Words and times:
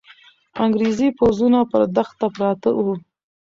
انګریزي 0.63 1.09
پوځونه 1.17 1.59
پر 1.71 1.81
دښته 1.95 2.27
پراته 2.35 2.69
وو. 2.73 2.93